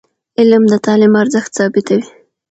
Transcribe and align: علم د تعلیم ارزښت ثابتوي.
علم 0.39 0.63
د 0.69 0.73
تعلیم 0.85 1.13
ارزښت 1.21 1.49
ثابتوي. 1.57 2.03